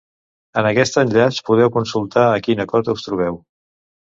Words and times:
En 0.61 0.69
aquest 0.69 0.95
enllaç 1.01 1.37
podeu 1.51 1.71
consultar 1.77 2.25
a 2.31 2.41
quina 2.49 2.69
cota 2.73 2.97
us 2.99 3.07
trobeu. 3.11 3.39